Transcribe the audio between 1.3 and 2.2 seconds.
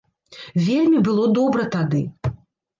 добра тады.